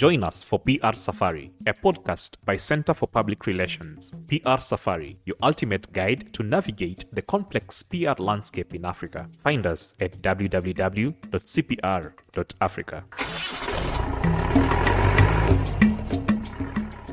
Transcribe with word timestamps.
Join 0.00 0.24
us 0.24 0.42
for 0.42 0.58
PR 0.58 0.94
Safari, 0.94 1.52
a 1.66 1.74
podcast 1.74 2.36
by 2.46 2.56
Center 2.56 2.94
for 2.94 3.06
Public 3.06 3.44
Relations. 3.44 4.14
PR 4.28 4.56
Safari, 4.58 5.18
your 5.26 5.36
ultimate 5.42 5.92
guide 5.92 6.32
to 6.32 6.42
navigate 6.42 7.04
the 7.12 7.20
complex 7.20 7.82
PR 7.82 8.14
landscape 8.16 8.74
in 8.74 8.86
Africa. 8.86 9.28
Find 9.40 9.66
us 9.66 9.92
at 10.00 10.22
www.cpr.africa. 10.22 11.14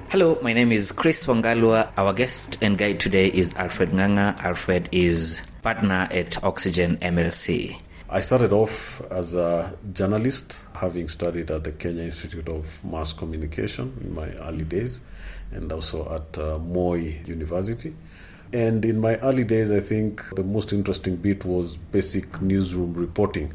Hello, 0.07 0.39
my 0.41 0.53
name 0.53 0.71
is 0.71 0.93
Chris 0.93 1.25
Wangalua. 1.25 1.91
Our 1.97 2.13
guest 2.13 2.59
and 2.61 2.77
guide 2.77 3.01
today 3.01 3.27
is 3.27 3.53
Alfred 3.55 3.89
Ng'ang'a. 3.89 4.41
Alfred 4.45 4.87
is 4.93 5.41
partner 5.61 6.07
at 6.09 6.41
Oxygen 6.41 6.95
MLC. 7.01 7.81
I 8.09 8.21
started 8.21 8.53
off 8.53 9.01
as 9.11 9.35
a 9.35 9.75
journalist, 9.91 10.61
having 10.73 11.09
studied 11.09 11.51
at 11.51 11.65
the 11.65 11.73
Kenya 11.73 12.03
Institute 12.03 12.47
of 12.47 12.81
Mass 12.81 13.11
Communication 13.11 13.97
in 13.99 14.15
my 14.15 14.29
early 14.47 14.63
days, 14.63 15.01
and 15.51 15.69
also 15.73 16.15
at 16.15 16.39
uh, 16.39 16.57
Moi 16.57 16.95
University. 17.25 17.93
And 18.53 18.85
in 18.85 19.01
my 19.01 19.17
early 19.17 19.43
days, 19.43 19.73
I 19.73 19.81
think 19.81 20.23
the 20.37 20.43
most 20.45 20.71
interesting 20.71 21.17
bit 21.17 21.43
was 21.43 21.75
basic 21.75 22.41
newsroom 22.41 22.93
reporting. 22.93 23.53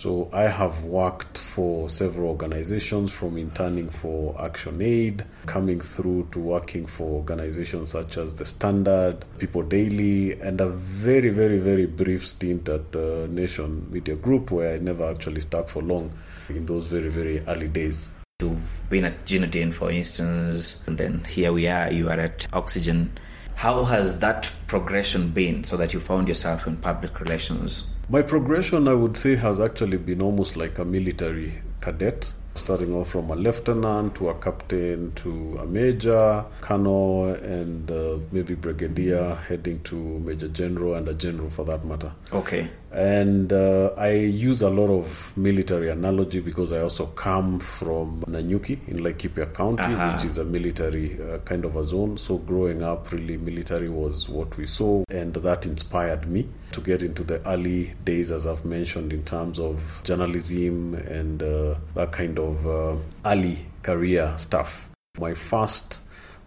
So 0.00 0.30
I 0.32 0.44
have 0.44 0.84
worked 0.86 1.36
for 1.36 1.90
several 1.90 2.30
organizations 2.30 3.12
from 3.12 3.36
interning 3.36 3.90
for 3.90 4.34
Action 4.40 4.80
Aid, 4.80 5.26
coming 5.44 5.78
through 5.78 6.28
to 6.32 6.38
working 6.38 6.86
for 6.86 7.02
organizations 7.16 7.90
such 7.90 8.16
as 8.16 8.34
The 8.34 8.46
Standard, 8.46 9.26
People 9.36 9.62
Daily, 9.62 10.40
and 10.40 10.58
a 10.62 10.70
very, 10.70 11.28
very, 11.28 11.58
very 11.58 11.84
brief 11.84 12.26
stint 12.26 12.66
at 12.70 12.92
the 12.92 13.28
Nation 13.30 13.88
Media 13.90 14.16
Group 14.16 14.50
where 14.50 14.76
I 14.76 14.78
never 14.78 15.06
actually 15.06 15.42
stuck 15.42 15.68
for 15.68 15.82
long 15.82 16.10
in 16.48 16.64
those 16.64 16.86
very, 16.86 17.10
very 17.10 17.40
early 17.40 17.68
days. 17.68 18.12
You've 18.40 18.80
been 18.88 19.04
at 19.04 19.26
Gina 19.26 19.48
Din, 19.48 19.70
for 19.70 19.90
instance, 19.90 20.82
and 20.88 20.96
then 20.96 21.24
here 21.24 21.52
we 21.52 21.68
are, 21.68 21.92
you 21.92 22.08
are 22.08 22.18
at 22.18 22.46
Oxygen. 22.54 23.18
How 23.60 23.84
has 23.84 24.20
that 24.20 24.50
progression 24.68 25.32
been 25.32 25.64
so 25.64 25.76
that 25.76 25.92
you 25.92 26.00
found 26.00 26.28
yourself 26.28 26.66
in 26.66 26.76
public 26.76 27.20
relations? 27.20 27.90
My 28.08 28.22
progression, 28.22 28.88
I 28.88 28.94
would 28.94 29.18
say, 29.18 29.36
has 29.36 29.60
actually 29.60 29.98
been 29.98 30.22
almost 30.22 30.56
like 30.56 30.78
a 30.78 30.84
military 30.86 31.60
cadet, 31.82 32.32
starting 32.54 32.94
off 32.94 33.10
from 33.10 33.28
a 33.30 33.36
lieutenant 33.36 34.14
to 34.14 34.30
a 34.30 34.34
captain 34.40 35.12
to 35.16 35.58
a 35.60 35.66
major, 35.66 36.42
colonel, 36.62 37.34
and 37.34 37.90
uh, 37.90 38.16
maybe 38.32 38.54
brigadier, 38.54 39.34
heading 39.34 39.80
to 39.80 39.94
major 39.94 40.48
general 40.48 40.94
and 40.94 41.06
a 41.06 41.12
general 41.12 41.50
for 41.50 41.66
that 41.66 41.84
matter. 41.84 42.12
Okay. 42.32 42.70
And 42.92 43.52
uh, 43.52 43.92
I 43.96 44.10
use 44.12 44.62
a 44.62 44.68
lot 44.68 44.90
of 44.90 45.32
military 45.36 45.90
analogy 45.90 46.40
because 46.40 46.72
I 46.72 46.80
also 46.80 47.06
come 47.06 47.60
from 47.60 48.22
Nanyuki 48.26 48.88
in 48.88 48.98
Laikipia 48.98 49.54
County, 49.54 49.82
Uh-huh. 49.82 50.12
which 50.14 50.24
is 50.24 50.38
a 50.38 50.44
military 50.44 51.16
uh, 51.22 51.38
kind 51.38 51.64
of 51.64 51.76
a 51.76 51.84
zone. 51.84 52.18
So 52.18 52.38
growing 52.38 52.82
up, 52.82 53.12
really, 53.12 53.36
military 53.36 53.88
was 53.88 54.28
what 54.28 54.56
we 54.56 54.66
saw, 54.66 55.04
and 55.08 55.32
that 55.34 55.66
inspired 55.66 56.26
me 56.28 56.48
to 56.72 56.80
get 56.80 57.02
into 57.02 57.22
the 57.22 57.40
early 57.48 57.94
days, 58.04 58.32
as 58.32 58.44
I've 58.46 58.64
mentioned, 58.64 59.12
in 59.12 59.22
terms 59.24 59.60
of 59.60 60.00
journalism 60.02 60.94
and 60.94 61.42
uh, 61.42 61.76
that 61.94 62.10
kind 62.10 62.38
of 62.40 62.66
uh, 62.66 62.96
early 63.24 63.66
career 63.82 64.34
stuff. 64.36 64.88
My 65.18 65.34
first 65.34 66.00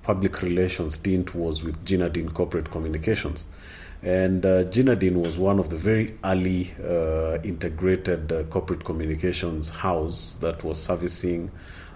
public 0.03 0.41
relations 0.41 0.95
stint 0.95 1.33
was 1.33 1.63
with 1.63 1.85
Gina 1.85 2.09
Din 2.09 2.30
Corporate 2.31 2.69
Communications. 2.69 3.45
And 4.03 4.45
uh, 4.45 4.63
Gina 4.65 4.97
Din 4.97 5.21
was 5.21 5.37
one 5.37 5.59
of 5.59 5.69
the 5.69 5.77
very 5.77 6.13
early 6.25 6.73
uh, 6.83 7.39
integrated 7.41 8.31
uh, 8.33 8.43
corporate 8.43 8.83
communications 8.83 9.69
house 9.69 10.35
that 10.41 10.61
was 10.63 10.81
servicing 10.81 11.51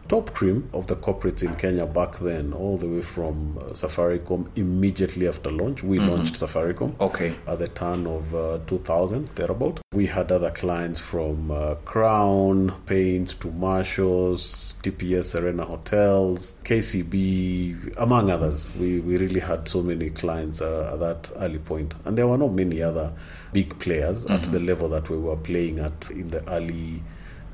top 0.08 0.34
cream 0.34 0.70
of 0.74 0.88
the 0.88 0.96
corporates 0.96 1.44
in 1.44 1.56
Kenya 1.56 1.86
back 1.86 2.18
then, 2.20 2.54
all 2.54 2.78
the 2.78 2.88
way 2.88 3.02
from 3.02 3.58
uh, 3.58 3.64
Safaricom 3.74 4.48
immediately 4.56 5.28
after 5.28 5.52
launch. 5.52 5.84
We 5.84 6.00
launched 6.00 6.36
Safaricom 6.36 7.00
Okay. 7.00 7.34
at 7.48 7.60
the 7.60 7.68
turn 7.68 8.08
of 8.08 8.34
uh, 8.34 8.60
2000, 8.68 9.28
thereabout. 9.36 9.80
We 9.94 10.06
had 10.08 10.32
other 10.32 10.52
clients 10.52 11.00
from 11.00 11.52
uh, 11.52 11.76
Crown, 11.86 12.74
Paints 12.86 13.34
to 13.36 13.52
Marshalls, 13.52 14.76
TPS 14.84 15.26
Serena 15.26 15.66
Hotels, 15.66 16.54
KCB, 16.64 17.96
among 17.98 18.30
others. 18.30 18.72
We, 18.76 19.00
we 19.00 19.18
really 19.18 19.40
had 19.40 19.68
so 19.68 19.82
many 19.82 20.10
clients 20.10 20.62
uh, 20.62 20.92
at 20.94 21.00
that 21.00 21.32
early 21.38 21.60
point. 21.60 21.94
And 22.06 22.18
there 22.18 22.28
were 22.28 22.38
not 22.38 22.54
many 22.54 22.82
other 22.82 23.14
big 23.54 23.78
players 23.80 24.26
at 24.28 24.44
the 24.44 24.60
level 24.60 24.90
that 24.90 25.10
we 25.10 25.18
were 25.18 25.36
playing 25.38 25.80
at 25.80 26.12
in 26.12 26.30
the 26.30 26.48
early 26.50 27.02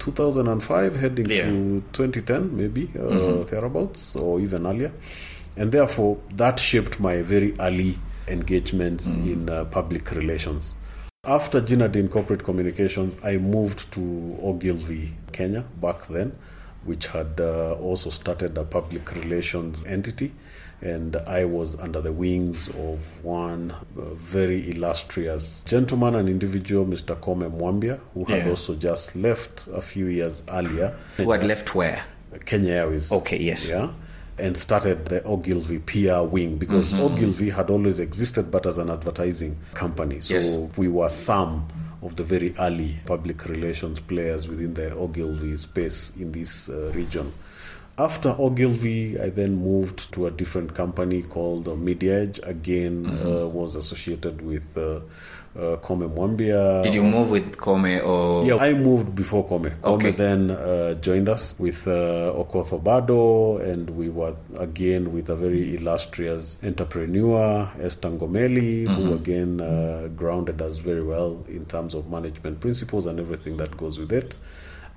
2005, 0.03 0.95
heading 0.97 1.29
Yeah. 1.29 1.49
to 1.49 1.83
2010, 1.93 2.49
maybe, 2.57 2.89
uh, 2.99 3.43
thereabouts, 3.49 4.15
or 4.15 4.39
even 4.41 4.65
earlier. 4.65 4.91
And 5.57 5.71
therefore, 5.71 6.17
that 6.35 6.59
shaped 6.59 6.99
my 6.99 7.21
very 7.21 7.53
early 7.59 7.97
engagements 8.27 9.15
in 9.15 9.49
uh, 9.49 9.65
public 9.65 10.11
relations. 10.11 10.73
After 11.25 11.61
Gina 11.61 11.87
Din 11.87 12.09
Corporate 12.09 12.43
Communications, 12.43 13.15
I 13.23 13.37
moved 13.37 13.91
to 13.93 14.01
Ogilvy, 14.41 15.13
Kenya, 15.31 15.63
back 15.81 16.07
then, 16.07 16.33
which 16.85 17.07
had 17.07 17.39
uh, 17.39 17.73
also 17.79 18.09
started 18.09 18.57
a 18.57 18.63
public 18.65 19.15
relations 19.15 19.85
entity. 19.87 20.31
And 20.83 21.15
I 21.15 21.45
was 21.45 21.75
under 21.79 22.01
the 22.01 22.11
wings 22.11 22.67
of 22.67 23.23
one 23.23 23.73
very 23.95 24.69
illustrious 24.71 25.63
gentleman 25.63 26.13
and 26.15 26.27
individual, 26.27 26.85
Mr. 26.85 27.15
Kome 27.15 27.49
Mwambia, 27.49 27.99
who 28.13 28.25
had 28.25 28.43
Yeah. 28.43 28.49
also 28.49 28.75
just 28.75 29.15
left 29.15 29.67
a 29.73 29.79
few 29.79 30.07
years 30.07 30.43
earlier. 30.51 30.93
Who 31.17 31.31
had 31.31 31.43
left 31.45 31.73
where? 31.73 32.03
Kenya 32.45 32.73
Airways. 32.73 33.11
Okay, 33.13 33.37
yes. 33.41 33.69
Yeah. 33.69 33.91
And 34.37 34.57
started 34.57 35.05
the 35.05 35.23
Ogilvy 35.23 35.79
PR 35.79 36.23
wing 36.23 36.57
because 36.57 36.91
Mm-hmm. 36.91 37.03
Ogilvy 37.13 37.49
had 37.51 37.69
always 37.69 37.99
existed 38.01 38.51
but 38.51 38.65
as 38.65 38.77
an 38.77 38.89
advertising 38.89 39.55
company. 39.75 40.19
So 40.19 40.33
Yes. 40.33 40.57
we 40.75 40.89
were 40.89 41.07
some 41.09 41.65
of 42.01 42.17
the 42.17 42.23
very 42.23 42.53
early 42.59 42.99
public 43.05 43.45
relations 43.45 44.01
players 44.01 44.49
within 44.49 44.73
the 44.73 44.93
Ogilvy 44.95 45.55
space 45.55 46.17
in 46.19 46.33
this 46.33 46.67
uh, 46.69 46.91
region. 46.93 47.31
After 47.95 48.35
Ogilvy, 48.39 49.19
I 49.19 49.29
then 49.29 49.57
moved 49.57 50.11
to 50.13 50.25
a 50.25 50.31
different 50.31 50.73
company 50.73 51.21
called 51.21 51.67
uh, 51.67 51.75
Media 51.75 52.21
Edge. 52.23 52.39
Again, 52.41 53.05
Mm-hmm. 53.05 53.27
uh, 53.27 53.45
was 53.47 53.75
associated 53.75 54.41
with 54.41 54.75
uh, 54.75 54.95
uh, 55.55 55.77
Kome 55.77 56.09
Mwambia. 56.09 56.81
Did 56.81 56.95
you 56.95 57.03
move 57.03 57.29
with 57.29 57.55
Kome 57.57 58.03
or? 58.03 58.45
Yeah, 58.47 58.55
I 58.55 58.73
moved 58.73 59.13
before 59.13 59.47
Kome. 59.47 59.69
Kome 59.81 59.93
Okay. 59.93 60.09
then 60.11 60.49
uh, 60.49 60.95
joined 60.95 61.29
us 61.29 61.53
with 61.59 61.87
uh, 61.87 62.33
Okoth 62.35 62.71
Obado, 62.71 63.61
and 63.61 63.91
we 63.91 64.09
were 64.09 64.35
again 64.57 65.13
with 65.13 65.29
a 65.29 65.35
very 65.35 65.75
illustrious 65.75 66.57
entrepreneur, 66.63 67.69
Esther 67.79 68.09
Ngomeli, 68.09 68.87
who 68.87 69.13
again 69.13 69.61
uh, 69.61 70.07
grounded 70.15 70.63
us 70.63 70.79
very 70.79 71.03
well 71.03 71.45
in 71.47 71.65
terms 71.67 71.93
of 71.93 72.09
management 72.09 72.59
principles 72.59 73.05
and 73.05 73.19
everything 73.19 73.57
that 73.57 73.77
goes 73.77 73.99
with 73.99 74.11
it. 74.11 74.35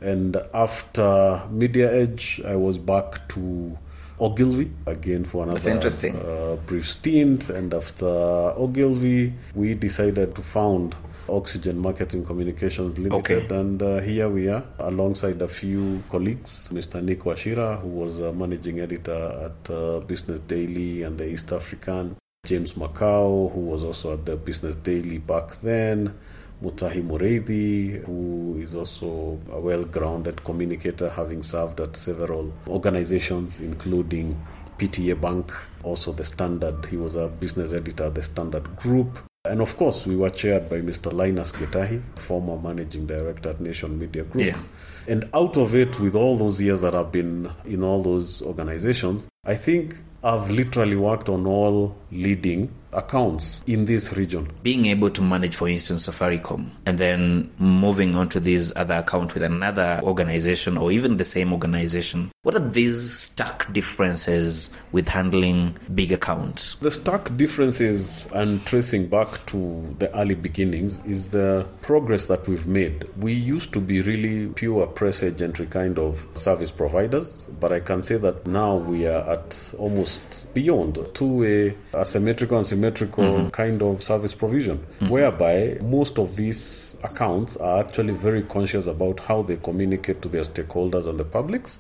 And 0.01 0.37
after 0.53 1.43
Media 1.51 1.93
Edge, 1.93 2.41
I 2.45 2.57
was 2.57 2.79
back 2.79 3.29
to 3.29 3.79
Ogilvy 4.21 4.71
again 4.87 5.25
for 5.25 5.43
another 5.43 5.59
That's 5.59 5.67
interesting. 5.67 6.17
uh, 6.17 6.57
brief 6.67 6.89
stint. 6.89 7.51
And 7.51 7.73
after 7.73 8.07
Ogilvy, 8.07 9.33
we 9.55 9.75
decided 9.75 10.35
to 10.35 10.43
found 10.43 10.95
Oxygen 11.29 11.79
Marketing 11.79 12.25
Communications 12.25 12.99
Limited. 12.99 13.43
Okay. 13.43 13.55
And 13.55 13.83
uh, 13.83 13.99
here 14.01 14.29
we 14.29 14.49
are 14.49 14.65
alongside 14.79 15.43
a 15.43 15.49
few 15.49 16.03
colleagues, 16.09 16.69
Mr. 16.73 17.03
Nick 17.03 17.21
Wachira, 17.21 17.81
who 17.81 17.89
was 17.89 18.21
uh, 18.21 18.33
managing 18.33 18.81
editor 18.81 19.51
at 19.51 19.71
uh, 19.71 20.01
Business 20.01 20.41
Daily 20.41 21.03
and 21.03 21.19
the 21.19 21.29
East 21.29 21.53
African, 21.53 22.17
James 22.47 22.75
Macau, 22.75 23.53
who 23.53 23.61
was 23.61 23.83
also 23.83 24.15
at 24.15 24.25
the 24.25 24.37
Business 24.37 24.75
Daily 24.77 25.19
back 25.19 25.61
then. 25.63 26.15
Mutahi 26.63 27.03
Mureithi, 27.03 28.05
who 28.05 28.59
is 28.61 28.75
also 28.75 29.39
a 29.53 29.61
well 29.61 29.85
grounded 29.85 30.43
communicator, 30.43 31.11
having 31.11 31.43
served 31.43 31.81
at 31.81 31.97
several 31.97 32.53
organizations, 32.69 33.59
including 33.61 34.41
PTA 34.79 35.21
Bank, 35.21 35.53
also 35.83 36.13
the 36.13 36.25
Standard. 36.25 36.87
He 36.87 36.97
was 36.97 37.15
a 37.15 37.29
business 37.29 37.73
editor 37.73 38.05
at 38.05 38.15
the 38.15 38.23
Standard 38.23 38.77
Group. 38.77 39.19
And 39.45 39.61
of 39.61 39.77
course, 39.77 40.07
we 40.07 40.17
were 40.17 40.31
chaired 40.31 40.69
by 40.69 40.81
Mr. 40.81 41.13
Linus 41.13 41.53
Gitahi, 41.53 42.03
former 42.17 42.59
managing 42.59 43.07
director 43.07 43.51
at 43.51 43.61
Nation 43.61 43.99
Media 43.99 44.25
Group. 44.25 44.45
Yeah. 44.45 44.59
And 45.07 45.29
out 45.35 45.57
of 45.57 45.75
it, 45.75 46.01
with 46.01 46.17
all 46.17 46.37
those 46.37 46.61
years 46.61 46.81
that 46.81 46.95
I've 46.95 47.13
been 47.13 47.51
in 47.65 47.85
all 47.85 48.03
those 48.03 48.43
organizations, 48.43 49.29
I 49.45 49.55
think 49.55 49.97
I've 50.25 50.51
literally 50.51 50.97
worked 50.97 51.29
on 51.29 51.47
all 51.47 51.97
leading 52.11 52.73
accounts 52.93 53.63
in 53.67 53.85
this 53.85 54.15
region. 54.15 54.51
Being 54.63 54.87
able 54.87 55.11
to 55.11 55.23
manage, 55.23 55.55
for 55.55 55.69
instance, 55.69 56.09
Safaricom, 56.09 56.71
and 56.87 56.99
then 56.99 57.51
moving 57.59 58.17
on 58.17 58.29
to 58.31 58.41
this 58.41 58.73
other 58.75 58.95
account 58.95 59.35
with 59.35 59.43
another 59.43 60.01
organization 60.03 60.77
or 60.77 60.91
even 60.91 61.19
the 61.19 61.25
same 61.25 61.53
organization, 61.53 62.33
what 62.43 62.55
are 62.55 62.69
these 62.69 63.19
stark 63.19 63.73
differences 63.73 64.77
with 64.93 65.09
handling 65.09 65.77
big 65.95 66.13
accounts? 66.13 66.77
The 66.77 66.91
stark 66.91 67.37
differences 67.37 68.29
and 68.33 68.65
tracing 68.67 69.09
back 69.09 69.45
to 69.47 69.95
the 69.99 70.15
early 70.17 70.35
beginnings 70.35 71.05
is 71.05 71.29
the 71.29 71.67
progress 71.83 72.27
that 72.27 72.49
we've 72.49 72.67
made. 72.67 73.05
We 73.19 73.33
used 73.35 73.73
to 73.75 73.81
be 73.81 74.01
really 74.01 74.49
pure 74.53 74.87
press 74.87 75.21
agentry 75.21 75.69
kind 75.71 75.99
of 75.99 76.27
service 76.35 76.71
providers, 76.71 77.47
but 77.61 77.73
I 77.73 77.81
can 77.81 78.03
say 78.03 78.17
that 78.17 78.47
now 78.47 78.77
we 78.77 79.07
are 79.07 79.29
at 79.29 79.75
almost 79.79 80.53
beyond 80.55 80.99
two 81.13 81.41
way 81.41 81.77
asymmetrical 82.01 82.59
and 82.59 82.67
symmetrical 82.67 83.25
mm-hmm. 83.25 83.49
kind 83.49 83.83
of 83.83 84.03
service 84.03 84.35
provision, 84.35 84.79
mm-hmm. 84.79 85.09
whereby 85.09 85.79
most 85.83 86.19
of 86.19 86.37
these 86.37 86.97
accounts 87.03 87.57
are 87.57 87.81
actually 87.81 88.13
very 88.13 88.43
conscious 88.43 88.87
about 88.87 89.21
how 89.21 89.43
they 89.43 89.57
communicate 89.57 90.23
to 90.23 90.29
their 90.29 90.43
stakeholders 90.43 91.07
and 91.07 91.19
the 91.19 91.25
publics, 91.25 91.79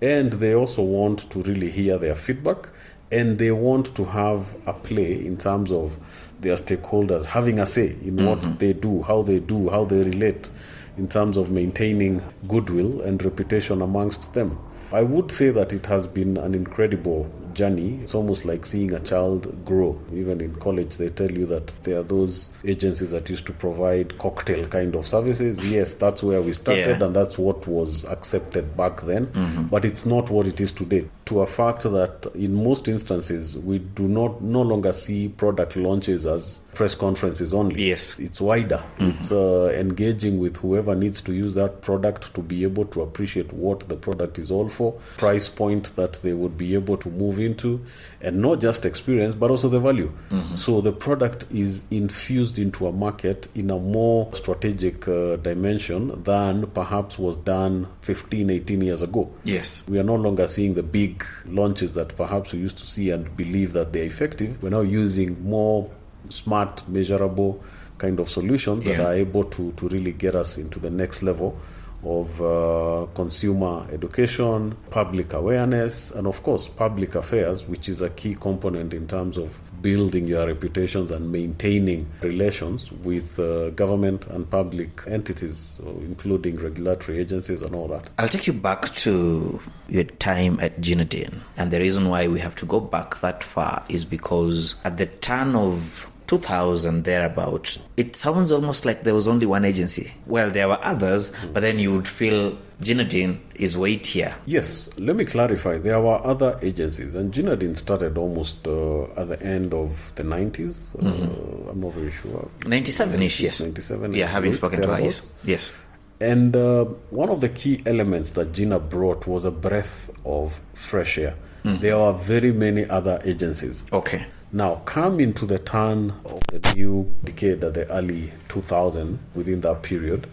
and 0.00 0.34
they 0.34 0.54
also 0.54 0.82
want 0.82 1.30
to 1.30 1.42
really 1.42 1.70
hear 1.70 1.98
their 1.98 2.14
feedback, 2.14 2.68
and 3.10 3.38
they 3.38 3.50
want 3.50 3.94
to 3.94 4.04
have 4.04 4.56
a 4.66 4.72
play 4.72 5.24
in 5.24 5.36
terms 5.36 5.70
of 5.70 5.98
their 6.40 6.56
stakeholders 6.56 7.26
having 7.26 7.58
a 7.58 7.66
say 7.66 7.96
in 8.02 8.16
mm-hmm. 8.16 8.26
what 8.26 8.58
they 8.58 8.72
do, 8.72 9.02
how 9.02 9.22
they 9.22 9.38
do, 9.38 9.70
how 9.70 9.84
they 9.84 10.02
relate 10.02 10.50
in 10.98 11.08
terms 11.08 11.36
of 11.36 11.50
maintaining 11.50 12.22
goodwill 12.48 13.00
and 13.02 13.22
reputation 13.22 13.82
amongst 13.82 14.34
them. 14.34 14.58
I 14.92 15.02
would 15.02 15.30
say 15.32 15.50
that 15.50 15.72
it 15.72 15.86
has 15.86 16.06
been 16.06 16.36
an 16.36 16.54
incredible 16.54 17.30
journey. 17.56 17.98
It's 18.02 18.14
almost 18.14 18.44
like 18.44 18.64
seeing 18.64 18.92
a 18.92 19.00
child 19.00 19.64
grow. 19.64 20.00
Even 20.12 20.40
in 20.40 20.54
college, 20.56 20.98
they 20.98 21.08
tell 21.10 21.30
you 21.30 21.46
that 21.46 21.74
there 21.82 21.98
are 22.00 22.04
those 22.04 22.50
agencies 22.64 23.10
that 23.10 23.28
used 23.28 23.46
to 23.46 23.52
provide 23.52 24.18
cocktail 24.18 24.66
kind 24.66 24.94
of 24.94 25.06
services. 25.06 25.64
Yes, 25.68 25.94
that's 25.94 26.22
where 26.22 26.42
we 26.42 26.52
started, 26.52 27.00
yeah. 27.00 27.04
and 27.04 27.16
that's 27.16 27.38
what 27.38 27.66
was 27.66 28.04
accepted 28.04 28.76
back 28.76 29.00
then. 29.00 29.26
Mm-hmm. 29.28 29.64
But 29.64 29.84
it's 29.84 30.06
not 30.06 30.30
what 30.30 30.46
it 30.46 30.60
is 30.60 30.70
today. 30.70 31.08
To 31.26 31.40
a 31.40 31.46
fact 31.46 31.82
that 31.82 32.30
in 32.34 32.62
most 32.62 32.86
instances, 32.86 33.56
we 33.56 33.80
do 33.80 34.06
not 34.06 34.42
no 34.42 34.62
longer 34.62 34.92
see 34.92 35.28
product 35.28 35.74
launches 35.74 36.24
as 36.26 36.60
press 36.74 36.94
conferences 36.94 37.52
only. 37.52 37.88
Yes, 37.88 38.16
it's 38.18 38.40
wider. 38.40 38.84
Mm-hmm. 38.98 39.08
It's 39.08 39.32
uh, 39.32 39.72
engaging 39.74 40.38
with 40.38 40.58
whoever 40.58 40.94
needs 40.94 41.20
to 41.22 41.32
use 41.32 41.54
that 41.54 41.80
product 41.80 42.34
to 42.34 42.42
be 42.42 42.62
able 42.62 42.84
to 42.86 43.00
appreciate 43.00 43.52
what 43.52 43.80
the 43.88 43.96
product 43.96 44.38
is 44.38 44.50
all 44.50 44.68
for, 44.68 44.92
price 45.16 45.48
point 45.48 45.96
that 45.96 46.14
they 46.22 46.34
would 46.34 46.56
be 46.58 46.74
able 46.74 46.96
to 46.98 47.08
move 47.10 47.40
into, 47.46 47.84
and 48.20 48.42
not 48.42 48.60
just 48.60 48.84
experience, 48.84 49.34
but 49.34 49.50
also 49.50 49.70
the 49.70 49.80
value. 49.80 50.12
Mm-hmm. 50.30 50.54
So 50.56 50.82
the 50.82 50.92
product 50.92 51.46
is 51.50 51.84
infused 51.90 52.58
into 52.58 52.86
a 52.86 52.92
market 52.92 53.48
in 53.54 53.70
a 53.70 53.78
more 53.78 54.30
strategic 54.34 55.08
uh, 55.08 55.36
dimension 55.36 56.22
than 56.24 56.66
perhaps 56.66 57.18
was 57.18 57.36
done 57.36 57.88
15, 58.02 58.50
18 58.50 58.80
years 58.82 59.00
ago. 59.00 59.32
Yes. 59.44 59.84
We 59.88 59.98
are 59.98 60.04
no 60.04 60.16
longer 60.16 60.46
seeing 60.46 60.74
the 60.74 60.82
big 60.82 61.24
launches 61.46 61.94
that 61.94 62.16
perhaps 62.16 62.52
we 62.52 62.58
used 62.58 62.78
to 62.78 62.86
see 62.86 63.10
and 63.10 63.34
believe 63.36 63.72
that 63.72 63.92
they're 63.92 64.04
effective. 64.04 64.62
We're 64.62 64.70
now 64.70 64.80
using 64.80 65.42
more 65.42 65.90
smart, 66.28 66.86
measurable 66.88 67.62
kind 67.98 68.20
of 68.20 68.28
solutions 68.28 68.86
yeah. 68.86 68.96
that 68.96 69.06
are 69.06 69.14
able 69.14 69.44
to, 69.44 69.72
to 69.72 69.88
really 69.88 70.12
get 70.12 70.36
us 70.36 70.58
into 70.58 70.78
the 70.78 70.90
next 70.90 71.22
level 71.22 71.58
of 72.06 72.40
uh, 72.40 73.06
consumer 73.14 73.86
education, 73.92 74.76
public 74.90 75.32
awareness, 75.32 76.12
and 76.12 76.26
of 76.26 76.42
course, 76.42 76.68
public 76.68 77.14
affairs, 77.14 77.66
which 77.66 77.88
is 77.88 78.00
a 78.00 78.10
key 78.10 78.34
component 78.34 78.94
in 78.94 79.06
terms 79.08 79.36
of 79.36 79.60
building 79.82 80.26
your 80.26 80.46
reputations 80.46 81.10
and 81.10 81.30
maintaining 81.30 82.06
relations 82.22 82.90
with 82.92 83.38
uh, 83.38 83.70
government 83.70 84.26
and 84.28 84.48
public 84.50 85.02
entities, 85.06 85.76
including 86.00 86.56
regulatory 86.56 87.18
agencies 87.18 87.62
and 87.62 87.74
all 87.74 87.88
that. 87.88 88.08
I'll 88.18 88.28
take 88.28 88.46
you 88.46 88.52
back 88.52 88.94
to 88.94 89.60
your 89.88 90.04
time 90.04 90.58
at 90.60 90.80
Gina 90.80 91.04
Din. 91.04 91.42
And 91.56 91.70
the 91.70 91.80
reason 91.80 92.08
why 92.08 92.28
we 92.28 92.40
have 92.40 92.56
to 92.56 92.66
go 92.66 92.80
back 92.80 93.20
that 93.20 93.42
far 93.44 93.84
is 93.88 94.04
because 94.04 94.76
at 94.84 94.96
the 94.96 95.06
turn 95.06 95.54
of 95.54 96.10
2000 96.26 97.04
thereabout 97.04 97.78
it 97.96 98.16
sounds 98.16 98.52
almost 98.52 98.84
like 98.84 99.02
there 99.02 99.14
was 99.14 99.28
only 99.28 99.46
one 99.46 99.64
agency 99.64 100.12
well 100.26 100.50
there 100.50 100.68
were 100.68 100.78
others 100.82 101.32
but 101.52 101.60
then 101.60 101.78
you 101.78 101.94
would 101.94 102.08
feel 102.08 102.56
Gina 102.80 103.04
Din 103.04 103.40
is 103.54 103.76
weightier 103.76 104.34
yes 104.46 104.90
let 104.98 105.16
me 105.16 105.24
clarify 105.24 105.78
there 105.78 106.00
were 106.00 106.24
other 106.26 106.58
agencies 106.62 107.14
and 107.14 107.32
Gina 107.32 107.56
Din 107.56 107.74
started 107.74 108.18
almost 108.18 108.66
uh, 108.66 109.04
at 109.16 109.28
the 109.28 109.42
end 109.42 109.72
of 109.72 110.12
the 110.16 110.22
90s 110.22 110.94
uh, 110.96 111.10
mm-hmm. 111.10 111.68
i'm 111.70 111.80
not 111.80 111.92
very 111.92 112.10
sure 112.10 112.48
97ish 112.60 113.40
yes 113.40 113.60
97 113.60 114.14
yeah 114.14 114.26
having 114.26 114.52
spoken 114.52 114.82
to 114.82 114.88
her 114.88 115.00
yes 115.00 115.32
yes 115.44 115.72
and 116.20 116.56
uh, 116.56 116.84
one 117.10 117.28
of 117.28 117.40
the 117.40 117.48
key 117.48 117.82
elements 117.84 118.32
that 118.32 118.52
Gina 118.52 118.78
brought 118.78 119.26
was 119.26 119.44
a 119.44 119.50
breath 119.50 120.10
of 120.24 120.60
fresh 120.74 121.18
air. 121.18 121.34
Mm. 121.64 121.80
There 121.80 121.96
are 121.96 122.14
very 122.14 122.52
many 122.52 122.88
other 122.88 123.20
agencies. 123.24 123.84
Okay. 123.92 124.24
Now, 124.52 124.76
come 124.84 125.18
into 125.18 125.44
the 125.44 125.58
turn 125.58 126.14
of 126.24 126.40
the 126.46 126.72
new 126.74 127.12
decade 127.24 127.64
at 127.64 127.74
the 127.74 127.90
early 127.90 128.32
2000, 128.48 129.18
within 129.34 129.60
that 129.62 129.82
period, 129.82 130.28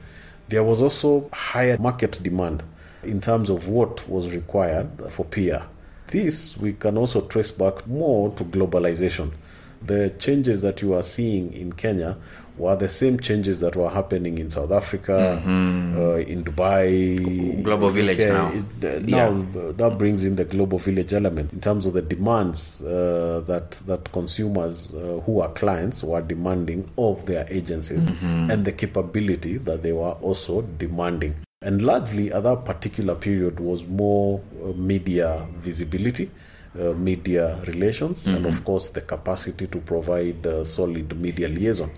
there 0.49 0.63
was 0.63 0.81
also 0.81 1.29
higher 1.33 1.77
market 1.79 2.19
demand 2.21 2.61
in 3.01 3.21
terms 3.21 3.49
of 3.49 3.67
what 3.67 4.07
was 4.07 4.29
required 4.29 4.87
for 5.09 5.25
PR. 5.25 5.65
This 6.07 6.55
we 6.57 6.73
can 6.73 6.97
also 6.97 7.21
trace 7.21 7.49
back 7.49 7.87
more 7.87 8.29
to 8.35 8.43
globalization. 8.43 9.31
The 9.85 10.11
changes 10.19 10.61
that 10.61 10.81
you 10.81 10.93
are 10.93 11.03
seeing 11.03 11.53
in 11.53 11.73
Kenya 11.73 12.17
were 12.57 12.75
the 12.75 12.89
same 12.89 13.19
changes 13.19 13.59
that 13.61 13.75
were 13.75 13.89
happening 13.89 14.37
in 14.37 14.49
South 14.49 14.71
Africa, 14.71 15.41
mm-hmm. 15.43 15.97
uh, 15.99 16.15
in 16.17 16.43
Dubai. 16.43 17.63
Global 17.63 17.89
village 17.89 18.19
now. 18.19 18.51
It, 18.51 18.85
uh, 18.85 18.99
now 19.05 19.31
yeah. 19.31 19.71
that 19.71 19.97
brings 19.97 20.23
in 20.23 20.35
the 20.35 20.45
global 20.45 20.77
village 20.77 21.13
element 21.13 21.51
in 21.51 21.61
terms 21.61 21.85
of 21.85 21.93
the 21.93 22.01
demands 22.01 22.81
uh, 22.83 23.43
that 23.47 23.71
that 23.87 24.11
consumers 24.11 24.93
uh, 24.93 25.21
who 25.25 25.41
are 25.41 25.49
clients 25.49 26.03
were 26.03 26.21
demanding 26.21 26.89
of 26.97 27.25
their 27.25 27.47
agencies 27.49 28.05
mm-hmm. 28.05 28.51
and 28.51 28.65
the 28.65 28.71
capability 28.71 29.57
that 29.57 29.81
they 29.81 29.91
were 29.91 30.11
also 30.21 30.61
demanding. 30.61 31.35
And 31.63 31.81
largely 31.81 32.31
at 32.31 32.43
that 32.43 32.65
particular 32.65 33.15
period 33.15 33.59
was 33.59 33.87
more 33.87 34.41
uh, 34.63 34.67
media 34.73 35.47
visibility. 35.57 36.29
Uh, 36.73 36.91
media 36.93 37.59
relations 37.67 38.25
mm-hmm. 38.25 38.37
and 38.37 38.45
of 38.47 38.65
course 38.65 38.89
the 38.89 39.01
capacity 39.01 39.67
to 39.67 39.77
provide 39.81 40.43
uh, 40.47 40.63
solid 40.63 41.15
media 41.19 41.47
liaison 41.47 41.91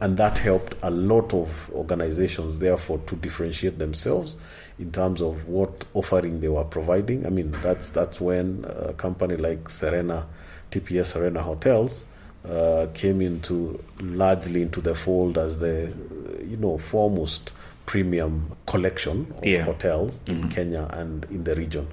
and 0.00 0.16
that 0.16 0.38
helped 0.38 0.74
a 0.82 0.90
lot 0.90 1.34
of 1.34 1.70
organizations, 1.70 2.60
therefore, 2.60 2.98
to 3.06 3.16
differentiate 3.16 3.78
themselves 3.78 4.36
in 4.78 4.92
terms 4.92 5.20
of 5.20 5.48
what 5.48 5.86
offering 5.94 6.40
they 6.40 6.48
were 6.48 6.64
providing. 6.64 7.26
I 7.26 7.30
mean, 7.30 7.50
that's 7.62 7.90
that's 7.90 8.20
when 8.20 8.64
a 8.68 8.92
company 8.92 9.36
like 9.36 9.68
Serena, 9.68 10.26
TPS 10.70 11.06
Serena 11.06 11.42
Hotels, 11.42 12.06
uh, 12.48 12.86
came 12.94 13.20
into 13.20 13.82
largely 14.00 14.62
into 14.62 14.80
the 14.80 14.94
fold 14.94 15.36
as 15.36 15.58
the 15.58 15.92
you 16.46 16.56
know 16.56 16.78
foremost 16.78 17.52
premium 17.84 18.54
collection 18.66 19.32
of 19.38 19.44
yeah. 19.44 19.62
hotels 19.62 20.20
in 20.26 20.42
mm-hmm. 20.42 20.48
Kenya 20.50 20.88
and 20.92 21.24
in 21.30 21.42
the 21.42 21.54
region 21.56 21.88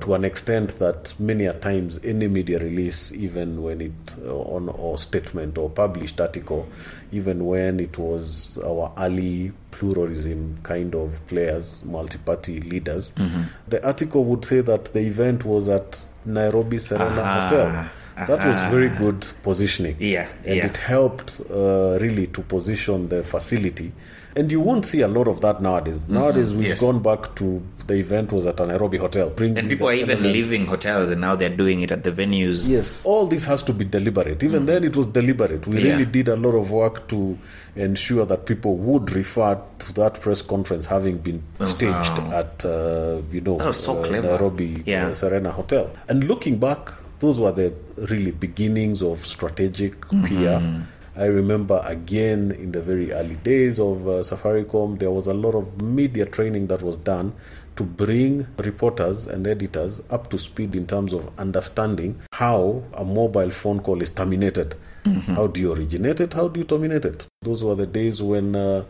to 0.00 0.14
an 0.14 0.24
extent 0.24 0.78
that 0.78 1.14
many 1.18 1.46
a 1.46 1.52
times 1.54 1.98
any 2.02 2.28
media 2.28 2.58
release, 2.58 3.12
even 3.12 3.62
when 3.62 3.80
it 3.80 4.14
uh, 4.24 4.34
on 4.34 4.68
or 4.68 4.98
statement 4.98 5.56
or 5.56 5.70
published 5.70 6.20
article, 6.20 6.68
even 7.12 7.46
when 7.46 7.80
it 7.80 7.96
was 7.98 8.58
our 8.64 8.92
early 8.98 9.52
pluralism 9.70 10.58
kind 10.62 10.94
of 10.94 11.26
players, 11.26 11.84
multi-party 11.84 12.60
leaders, 12.60 13.12
mm-hmm. 13.12 13.42
the 13.68 13.84
article 13.86 14.24
would 14.24 14.44
say 14.44 14.60
that 14.60 14.86
the 14.86 15.00
event 15.00 15.44
was 15.44 15.68
at 15.68 16.04
Nairobi 16.24 16.78
Serena 16.78 17.20
Aha. 17.20 17.48
Hotel. 17.48 17.90
That 18.26 18.46
was 18.46 18.56
very 18.70 18.90
good 18.90 19.26
positioning. 19.42 19.96
Yeah, 19.98 20.28
and 20.44 20.56
yeah. 20.56 20.66
it 20.66 20.78
helped 20.78 21.40
uh, 21.50 21.98
really 22.00 22.28
to 22.28 22.42
position 22.42 23.08
the 23.08 23.24
facility 23.24 23.92
and 24.36 24.50
you 24.50 24.60
won't 24.60 24.84
see 24.84 25.00
a 25.00 25.08
lot 25.08 25.28
of 25.28 25.40
that 25.40 25.62
nowadays. 25.62 26.02
Mm-hmm. 26.02 26.14
Nowadays, 26.14 26.52
we've 26.52 26.68
yes. 26.68 26.80
gone 26.80 27.02
back 27.02 27.34
to 27.36 27.62
the 27.86 27.94
event 27.94 28.32
was 28.32 28.46
at 28.46 28.58
a 28.60 28.66
Nairobi 28.66 28.96
hotel. 28.96 29.32
And 29.38 29.68
people 29.68 29.88
are 29.88 29.92
even 29.92 30.10
element. 30.10 30.32
leaving 30.32 30.66
hotels 30.66 31.10
and 31.10 31.20
now 31.20 31.36
they're 31.36 31.54
doing 31.54 31.82
it 31.82 31.92
at 31.92 32.02
the 32.02 32.10
venues. 32.10 32.68
Yes. 32.68 33.04
All 33.04 33.26
this 33.26 33.44
has 33.44 33.62
to 33.64 33.72
be 33.72 33.84
deliberate. 33.84 34.42
Even 34.42 34.62
mm. 34.62 34.66
then, 34.66 34.84
it 34.84 34.96
was 34.96 35.06
deliberate. 35.06 35.66
We 35.66 35.82
yeah. 35.82 35.92
really 35.92 36.06
did 36.06 36.28
a 36.28 36.36
lot 36.36 36.54
of 36.54 36.70
work 36.70 37.08
to 37.08 37.38
ensure 37.76 38.24
that 38.24 38.46
people 38.46 38.76
would 38.76 39.12
refer 39.12 39.60
to 39.80 39.92
that 39.94 40.20
press 40.20 40.40
conference 40.40 40.86
having 40.86 41.18
been 41.18 41.42
oh, 41.60 41.64
staged 41.64 42.18
wow. 42.18 42.32
at, 42.32 42.64
uh, 42.64 43.20
you 43.30 43.40
know, 43.42 43.72
so 43.72 44.02
uh, 44.02 44.08
Nairobi 44.08 44.82
yeah. 44.86 45.08
uh, 45.08 45.14
Serena 45.14 45.50
Hotel. 45.50 45.90
And 46.08 46.24
looking 46.24 46.58
back, 46.58 46.92
those 47.18 47.38
were 47.38 47.52
the 47.52 47.74
really 48.08 48.30
beginnings 48.30 49.02
of 49.02 49.24
strategic 49.26 50.00
mm-hmm. 50.06 50.24
PR 50.24 50.93
I 51.16 51.26
remember 51.26 51.80
again 51.84 52.50
in 52.52 52.72
the 52.72 52.82
very 52.82 53.12
early 53.12 53.36
days 53.36 53.78
of 53.78 54.06
uh, 54.06 54.22
Safaricom, 54.22 54.98
there 54.98 55.10
was 55.10 55.26
a 55.26 55.34
lot 55.34 55.54
of 55.54 55.80
media 55.80 56.26
training 56.26 56.66
that 56.68 56.82
was 56.82 56.96
done 56.96 57.32
to 57.76 57.84
bring 57.84 58.46
reporters 58.58 59.26
and 59.26 59.46
editors 59.46 60.00
up 60.10 60.30
to 60.30 60.38
speed 60.38 60.74
in 60.74 60.86
terms 60.86 61.12
of 61.12 61.30
understanding 61.38 62.20
how 62.32 62.82
a 62.94 63.04
mobile 63.04 63.50
phone 63.50 63.80
call 63.80 64.02
is 64.02 64.10
terminated. 64.10 64.74
Mm-hmm. 65.04 65.34
How 65.34 65.46
do 65.46 65.60
you 65.60 65.72
originate 65.72 66.20
it? 66.20 66.34
How 66.34 66.48
do 66.48 66.60
you 66.60 66.66
terminate 66.66 67.04
it? 67.04 67.26
Those 67.42 67.62
were 67.64 67.74
the 67.74 67.86
days 67.86 68.22
when. 68.22 68.56
Uh, 68.56 68.84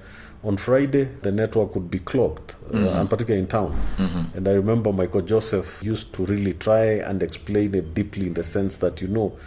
on 0.44 0.58
Friday, 0.58 1.04
the 1.22 1.32
network 1.32 1.74
would 1.74 1.90
be 1.90 1.98
clogged, 1.98 2.54
uh, 2.68 2.76
mm-hmm. 2.76 2.86
and 2.98 3.08
particularly 3.08 3.40
in 3.40 3.46
town. 3.48 3.80
Mm-hmm. 3.96 4.36
And 4.36 4.46
I 4.46 4.52
remember 4.52 4.92
Michael 4.92 5.22
Joseph 5.22 5.82
used 5.82 6.12
to 6.12 6.26
really 6.26 6.52
try 6.52 6.84
and 7.00 7.22
explain 7.22 7.74
it 7.74 7.94
deeply 7.94 8.26
in 8.26 8.34
the 8.34 8.44
sense 8.44 8.76
that, 8.78 9.00
you 9.00 9.08
know, 9.08 9.38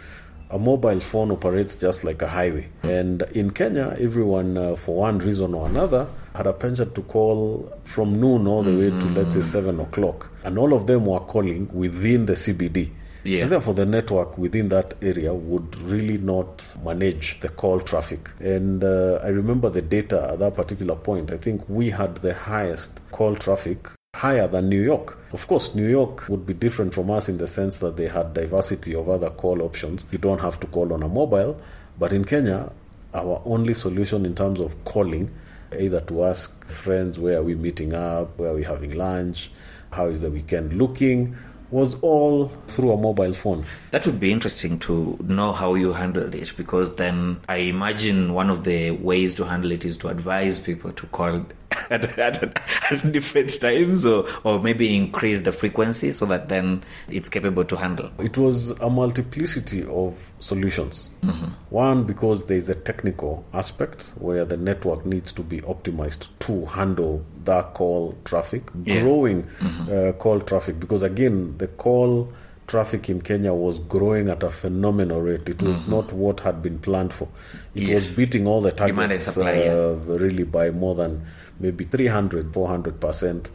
a 0.50 0.58
mobile 0.58 1.00
phone 1.00 1.30
operates 1.30 1.76
just 1.76 2.04
like 2.04 2.22
a 2.22 2.28
highway. 2.28 2.68
And 2.82 3.22
in 3.34 3.50
Kenya, 3.50 3.96
everyone, 3.98 4.56
uh, 4.56 4.76
for 4.76 4.96
one 4.96 5.18
reason 5.18 5.54
or 5.54 5.66
another, 5.66 6.08
had 6.34 6.46
a 6.46 6.52
penchant 6.52 6.94
to 6.94 7.02
call 7.02 7.72
from 7.84 8.20
noon 8.20 8.46
all 8.46 8.62
the 8.62 8.76
way 8.76 8.90
to, 8.90 9.06
let's 9.10 9.34
say, 9.34 9.42
7 9.42 9.78
o'clock. 9.80 10.30
And 10.44 10.58
all 10.58 10.72
of 10.72 10.86
them 10.86 11.06
were 11.06 11.20
calling 11.20 11.68
within 11.72 12.26
the 12.26 12.34
CBD. 12.34 12.90
Yeah. 13.24 13.42
And 13.42 13.52
therefore, 13.52 13.74
the 13.74 13.84
network 13.84 14.38
within 14.38 14.68
that 14.70 14.94
area 15.02 15.34
would 15.34 15.76
really 15.80 16.16
not 16.16 16.76
manage 16.82 17.40
the 17.40 17.48
call 17.48 17.80
traffic. 17.80 18.30
And 18.38 18.82
uh, 18.82 19.20
I 19.22 19.28
remember 19.28 19.68
the 19.68 19.82
data 19.82 20.30
at 20.32 20.38
that 20.38 20.54
particular 20.54 20.96
point. 20.96 21.30
I 21.30 21.36
think 21.36 21.68
we 21.68 21.90
had 21.90 22.16
the 22.18 22.32
highest 22.32 23.00
call 23.10 23.36
traffic 23.36 23.88
higher 24.18 24.48
than 24.48 24.68
New 24.68 24.82
York. 24.82 25.16
Of 25.32 25.46
course, 25.46 25.76
New 25.76 25.88
York 25.88 26.28
would 26.28 26.44
be 26.44 26.52
different 26.52 26.92
from 26.92 27.08
us 27.08 27.28
in 27.28 27.38
the 27.38 27.46
sense 27.46 27.78
that 27.78 27.96
they 27.96 28.08
had 28.08 28.34
diversity 28.34 28.92
of 28.94 29.08
other 29.08 29.30
call 29.30 29.62
options. 29.62 30.04
You 30.10 30.18
don't 30.18 30.40
have 30.40 30.58
to 30.60 30.66
call 30.66 30.92
on 30.92 31.04
a 31.04 31.08
mobile, 31.08 31.60
but 31.98 32.12
in 32.12 32.24
Kenya, 32.24 32.72
our 33.14 33.40
only 33.44 33.74
solution 33.74 34.26
in 34.26 34.34
terms 34.34 34.58
of 34.58 34.84
calling, 34.84 35.30
either 35.78 36.00
to 36.00 36.24
ask 36.24 36.64
friends 36.64 37.18
where 37.18 37.38
are 37.38 37.42
we 37.44 37.54
meeting 37.54 37.94
up, 37.94 38.36
where 38.38 38.50
are 38.50 38.56
we 38.56 38.64
having 38.64 38.96
lunch, 38.96 39.52
how 39.92 40.06
is 40.06 40.20
the 40.22 40.30
weekend 40.30 40.72
looking, 40.72 41.36
was 41.70 41.94
all 42.00 42.48
through 42.66 42.92
a 42.92 42.96
mobile 42.96 43.32
phone. 43.32 43.64
That 43.90 44.06
would 44.06 44.18
be 44.18 44.32
interesting 44.32 44.78
to 44.80 45.16
know 45.22 45.52
how 45.52 45.74
you 45.74 45.92
handled 45.92 46.34
it 46.34 46.52
because 46.56 46.96
then 46.96 47.40
I 47.48 47.56
imagine 47.56 48.32
one 48.32 48.50
of 48.50 48.64
the 48.64 48.90
ways 48.92 49.34
to 49.36 49.44
handle 49.44 49.70
it 49.70 49.84
is 49.84 49.96
to 49.98 50.08
advise 50.08 50.58
people 50.58 50.92
to 50.92 51.06
call 51.08 51.44
at, 51.90 52.18
at, 52.18 52.42
at, 52.42 53.12
different 53.12 53.60
times 53.60 54.06
or, 54.06 54.26
or 54.44 54.58
maybe 54.58 54.96
increase 54.96 55.42
the 55.42 55.52
frequency 55.52 56.10
so 56.10 56.24
that 56.26 56.48
then 56.48 56.82
it's 57.08 57.28
capable 57.28 57.64
to 57.64 57.76
handle? 57.76 58.10
It 58.18 58.38
was 58.38 58.70
a 58.80 58.88
multiplicity 58.88 59.84
of 59.84 60.32
solutions. 60.38 61.10
Mm-hmm. 61.22 61.46
One, 61.70 62.04
because 62.04 62.46
there 62.46 62.56
is 62.56 62.68
a 62.68 62.74
technical 62.74 63.44
aspect 63.52 64.14
where 64.16 64.44
the 64.44 64.56
network 64.56 65.04
needs 65.04 65.32
to 65.32 65.42
be 65.42 65.60
optimized 65.62 66.28
to 66.40 66.64
handle 66.66 67.24
that 67.44 67.74
call 67.74 68.16
traffic, 68.24 68.70
yeah. 68.84 69.00
growing 69.00 69.42
mm-hmm. 69.44 70.08
uh, 70.08 70.12
call 70.12 70.40
traffic, 70.40 70.80
because 70.80 71.02
again, 71.02 71.56
the 71.58 71.68
call 71.68 72.32
traffic 72.68 73.08
in 73.08 73.20
Kenya 73.20 73.52
was 73.52 73.78
growing 73.80 74.28
at 74.28 74.42
a 74.42 74.50
phenomenal 74.50 75.22
rate. 75.22 75.48
It 75.48 75.62
was 75.62 75.82
mm-hmm. 75.82 75.90
not 75.90 76.12
what 76.12 76.40
had 76.40 76.62
been 76.62 76.78
planned 76.78 77.12
for. 77.12 77.28
It 77.74 77.84
yes. 77.84 77.94
was 77.94 78.16
beating 78.16 78.46
all 78.46 78.60
the 78.60 78.70
targets 78.70 79.24
supply, 79.24 79.52
uh, 79.52 79.54
yeah. 79.54 79.94
really 80.06 80.44
by 80.44 80.70
more 80.70 80.94
than 80.94 81.26
maybe 81.60 81.84
300, 81.84 82.52
400% 82.52 83.50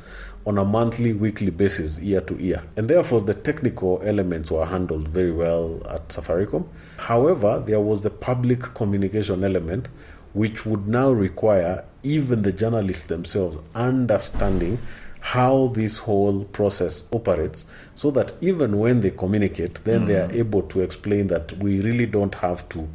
on 0.46 0.58
a 0.58 0.66
monthly, 0.66 1.14
weekly 1.14 1.52
basis, 1.52 2.00
year 2.00 2.22
to 2.22 2.36
year. 2.36 2.62
And 2.76 2.90
therefore, 2.90 3.22
the 3.22 3.34
technical 3.34 4.02
elements 4.04 4.52
were 4.52 4.66
handled 4.66 5.08
very 5.08 5.32
well 5.32 5.82
at 5.90 6.10
Safaricom. 6.10 6.68
However, 6.98 7.64
there 7.66 7.80
was 7.80 8.04
the 8.04 8.10
public 8.10 8.60
communication 8.74 9.44
element, 9.44 9.88
which 10.34 10.66
would 10.66 10.88
now 10.88 11.12
require 11.12 11.86
even 12.04 12.42
the 12.42 12.52
journalists 12.52 13.06
themselves 13.06 13.58
understanding 13.76 14.80
how 15.22 15.68
this 15.68 16.00
whole 16.00 16.44
process 16.46 17.04
operates 17.14 17.66
so 17.96 18.12
that 18.12 18.34
even 18.42 18.78
when 18.78 19.00
they 19.00 19.12
communicate, 19.12 19.76
then 19.86 20.02
mm. 20.02 20.08
they 20.08 20.20
are 20.20 20.30
able 20.34 20.62
to 20.64 20.82
explain 20.82 21.28
that 21.28 21.54
we 21.64 21.80
really 21.80 22.06
don't 22.06 22.36
have 22.36 22.68
to 22.68 22.90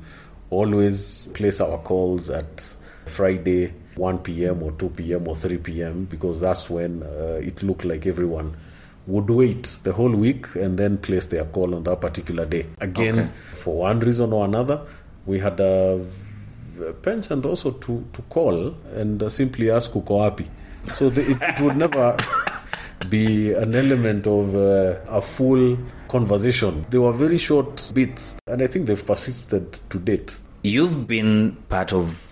always 0.51 1.29
place 1.29 1.59
our 1.59 1.79
calls 1.79 2.29
at 2.29 2.77
Friday 3.07 3.73
1 3.99 4.19
p.m. 4.21 4.63
or 4.63 4.73
2 4.73 4.91
p.m. 4.91 5.29
or 5.29 5.35
3 5.37 5.59
p.m. 5.59 6.05
because 6.05 6.41
that's 6.41 6.71
when 6.71 7.03
uh, 7.03 7.41
it 7.43 7.63
looked 7.63 7.85
like 7.85 8.07
everyone 8.07 8.57
would 9.07 9.29
wait 9.29 9.65
the 9.83 9.93
whole 9.93 10.15
week 10.15 10.55
and 10.55 10.79
then 10.79 10.99
place 10.99 11.27
their 11.27 11.45
call 11.47 11.75
on 11.75 11.83
that 11.83 12.01
particular 12.01 12.45
day. 12.45 12.67
Again, 12.81 13.19
okay. 13.19 13.31
for 13.55 13.77
one 13.79 14.01
reason 14.01 14.33
or 14.33 14.45
another, 14.45 14.83
we 15.27 15.41
had 15.41 15.59
a 15.61 16.05
penchant 17.03 17.45
also 17.45 17.73
to, 17.73 18.07
to 18.13 18.23
call 18.23 18.75
and 18.95 19.23
uh, 19.23 19.29
simply 19.29 19.71
ask 19.71 19.91
Uko 19.93 20.47
So 20.95 21.09
the, 21.11 21.23
it, 21.31 21.39
it, 21.41 21.61
would 21.61 21.77
never 21.77 22.17
be 23.09 23.53
an 23.55 23.75
element 23.75 24.27
of 24.27 24.55
uh, 24.55 25.01
a 25.09 25.21
full 25.23 25.77
conversation. 26.09 26.85
They 26.91 26.99
were 26.99 27.13
very 27.13 27.39
short 27.39 27.91
bits, 27.95 28.39
and 28.47 28.63
I 28.63 28.67
think 28.67 28.87
they've 28.87 29.07
persisted 29.07 29.73
to 29.73 29.99
date. 29.99 30.39
You've 30.63 31.07
been 31.07 31.57
part 31.69 31.93
of 31.93 32.28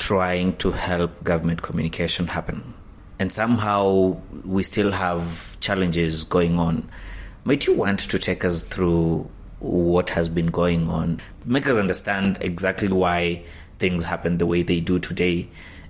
trying 0.00 0.56
to 0.56 0.72
help 0.72 1.22
government 1.22 1.60
communication 1.60 2.26
happen. 2.26 2.74
And 3.18 3.30
somehow 3.30 4.16
we 4.46 4.62
still 4.62 4.90
have 4.90 5.60
challenges 5.60 6.24
going 6.24 6.58
on. 6.58 6.88
Might 7.44 7.66
you 7.66 7.76
want 7.76 8.00
to 8.00 8.18
take 8.18 8.42
us 8.42 8.62
through 8.62 9.28
what 9.58 10.08
has 10.10 10.26
been 10.26 10.46
going 10.46 10.88
on? 10.88 11.20
Make 11.44 11.66
us 11.66 11.76
understand 11.76 12.38
exactly 12.40 12.88
why 12.88 13.44
things 13.78 14.06
happen 14.06 14.38
the 14.38 14.46
way 14.46 14.62
they 14.62 14.80
do 14.80 14.98
today 14.98 15.48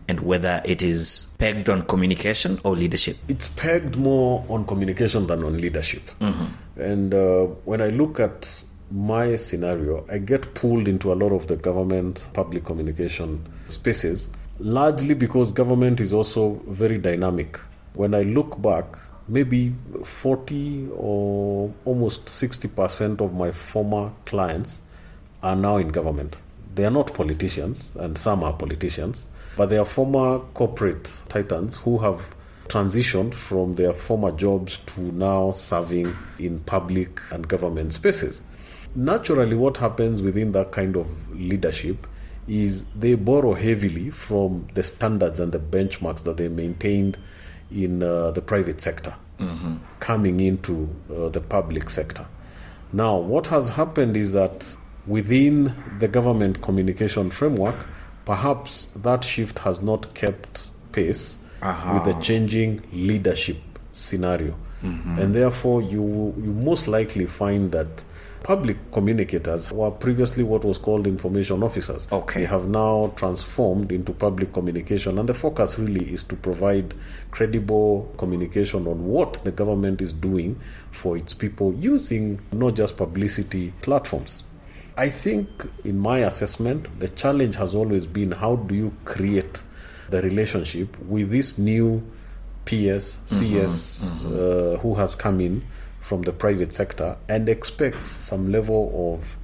and 0.09 0.21
whether 0.21 0.61
it 0.65 0.83
is 0.83 1.33
pegged 1.39 1.69
on 1.69 1.87
communication 1.87 2.59
or 2.65 2.75
leadership? 2.75 3.17
It's 3.29 3.47
pegged 3.47 3.97
more 3.97 4.45
on 4.49 4.65
communication 4.65 5.29
than 5.29 5.45
on 5.45 5.57
leadership. 5.57 6.03
Mm-hmm. 6.21 6.81
And 6.83 7.15
uh, 7.15 7.45
when 7.65 7.81
I 7.81 7.91
look 7.91 8.19
at 8.19 8.65
my 8.91 9.37
scenario, 9.37 10.05
I 10.11 10.19
get 10.19 10.55
pulled 10.55 10.89
into 10.89 11.13
a 11.13 11.15
lot 11.15 11.33
of 11.33 11.47
the 11.47 11.57
government 11.57 12.27
public 12.33 12.65
communication 12.65 13.47
spaces, 13.69 14.31
largely 14.59 15.15
because 15.15 15.53
government 15.53 16.01
is 16.01 16.13
also 16.13 16.61
very 16.67 16.99
dynamic. 16.99 17.59
When 17.95 18.15
I 18.15 18.23
look 18.23 18.61
back, 18.61 18.97
maybe 19.29 19.75
40 20.05 20.89
or 20.97 21.73
almost 21.85 22.27
60% 22.27 23.21
of 23.21 23.35
my 23.35 23.53
former 23.53 24.13
clients 24.27 24.83
are 25.43 25.57
now 25.57 25.77
in 25.77 25.89
government. 25.89 26.41
They 26.75 26.85
are 26.85 26.91
not 26.91 27.15
politicians, 27.15 27.95
and 27.97 28.19
some 28.19 28.43
are 28.43 28.53
politicians, 28.53 29.27
but 29.57 29.67
they 29.67 29.79
are 29.79 29.85
former 29.85 30.41
corporate 30.55 31.21
titans 31.29 31.77
who 31.77 31.99
have 31.99 32.35
transitioned 32.69 33.35
from 33.35 33.75
their 33.75 33.93
former 33.93 34.31
jobs 34.31 34.79
to 34.79 35.01
now 35.01 35.53
serving 35.53 36.15
in 36.39 36.61
public 36.61 37.21
and 37.33 37.49
government 37.49 37.93
spaces. 37.93 38.43
Naturally, 38.95 39.57
what 39.57 39.77
happens 39.77 40.21
within 40.23 40.53
that 40.53 40.73
kind 40.73 40.97
of 40.97 41.07
leadership 41.33 42.07
is 42.49 42.85
they 42.87 43.15
borrow 43.15 43.55
heavily 43.55 44.11
from 44.11 44.67
the 44.75 44.83
standards 44.83 45.39
and 45.39 45.53
the 45.53 45.59
benchmarks 45.59 46.25
that 46.25 46.37
they 46.37 46.49
maintained 46.49 47.17
in 47.71 48.03
uh, 48.03 48.33
the 48.33 48.43
private 48.43 48.81
sector 48.81 49.15
mm-hmm. 49.39 49.77
coming 50.01 50.41
into 50.41 50.89
uh, 51.15 51.29
the 51.29 51.41
public 51.41 51.89
sector. 51.89 52.27
Now, 52.93 53.19
what 53.19 53.47
has 53.49 53.71
happened 53.71 54.17
is 54.17 54.33
that 54.33 54.77
within 55.07 55.75
the 56.01 56.09
government 56.09 56.61
communication 56.61 57.31
framework, 57.31 57.87
perhaps 58.25 58.87
that 58.97 59.23
shift 59.23 59.61
has 59.61 59.81
not 59.81 60.13
kept 60.15 60.71
pace 60.93 61.39
uh-huh. 61.63 62.01
with 62.05 62.13
the 62.13 62.21
changing 62.21 62.83
leadership 62.93 63.59
scenario. 63.93 64.57
Mm-hmm. 64.83 65.19
And 65.19 65.35
therefore, 65.35 65.83
you, 65.83 66.35
you 66.37 66.53
most 66.53 66.89
likely 66.89 67.27
find 67.27 67.71
that 67.73 68.05
Public 68.43 68.91
communicators 68.91 69.71
were 69.71 69.91
previously 69.91 70.43
what 70.43 70.65
was 70.65 70.79
called 70.79 71.07
information 71.07 71.63
officers. 71.63 72.09
Okay. 72.11 72.41
They 72.41 72.47
have 72.47 72.69
now 72.69 73.13
transformed 73.17 73.93
into 73.93 74.13
public 74.13 74.53
communication, 74.53 75.19
and 75.19 75.29
the 75.29 75.35
focus 75.35 75.79
really 75.79 76.11
is 76.11 76.25
to 76.25 76.37
provide 76.37 76.95
credible 77.31 78.13
communication 78.17 78.87
on 78.87 79.07
what 79.07 79.35
the 79.45 79.53
government 79.53 80.01
is 80.01 80.13
doing 80.13 80.59
for 80.91 81.17
its 81.17 81.35
people 81.35 81.75
using 81.75 82.41
not 82.51 82.75
just 82.75 82.97
publicity 82.97 83.73
platforms. 83.83 84.43
I 84.97 85.11
think, 85.11 85.49
in 85.85 85.99
my 85.99 86.19
assessment, 86.19 86.99
the 86.99 87.09
challenge 87.09 87.57
has 87.57 87.75
always 87.75 88.07
been 88.07 88.33
how 88.33 88.57
do 88.57 88.75
you 88.75 88.95
create 89.05 89.63
the 90.09 90.21
relationship 90.23 90.99
with 91.01 91.31
this 91.31 91.57
new 91.59 92.03
PS, 92.65 93.19
CS 93.27 94.05
mm-hmm, 94.05 94.27
mm-hmm. 94.27 94.75
Uh, 94.75 94.79
who 94.79 94.95
has 94.95 95.15
come 95.15 95.41
in 95.41 95.63
from 96.11 96.23
the 96.23 96.33
private 96.33 96.73
sector 96.73 97.17
and 97.29 97.49
expects 97.49 98.09
some 98.09 98.51
level 98.51 99.15
of 99.15 99.37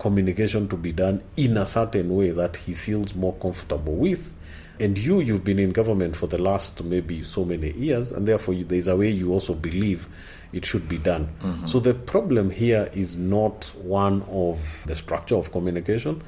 communication 0.00 0.66
to 0.66 0.76
be 0.76 0.90
done 0.90 1.22
in 1.36 1.56
a 1.56 1.64
certain 1.64 2.12
way 2.12 2.30
that 2.30 2.56
he 2.56 2.74
feels 2.74 3.14
more 3.14 3.34
comfortable 3.34 3.94
with. 3.94 4.34
And 4.80 4.98
you, 4.98 5.20
you've 5.20 5.44
been 5.44 5.60
in 5.60 5.70
government 5.70 6.16
for 6.16 6.26
the 6.26 6.42
last 6.42 6.82
maybe 6.82 7.22
so 7.22 7.44
many 7.44 7.70
years, 7.70 8.10
and 8.10 8.26
therefore 8.26 8.54
you, 8.54 8.64
there's 8.64 8.88
a 8.88 8.96
way 8.96 9.10
you 9.10 9.32
also 9.32 9.54
believe 9.54 10.08
it 10.52 10.64
should 10.64 10.88
be 10.88 10.98
done. 10.98 11.28
Mm-hmm. 11.40 11.66
So 11.68 11.78
the 11.78 11.94
problem 11.94 12.50
here 12.50 12.90
is 12.92 13.16
not 13.16 13.72
one 13.76 14.22
of 14.28 14.82
the 14.86 14.96
structure 14.96 15.36
of 15.36 15.52
communication. 15.52 16.20